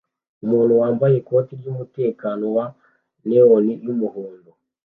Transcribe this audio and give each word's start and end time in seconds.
Umuntu 0.45 0.73
wambaye 0.81 1.15
ikoti 1.17 1.51
ryumutekano 1.59 2.45
wa 2.55 2.65
neon 3.27 3.65
yumuhondo 3.85 4.49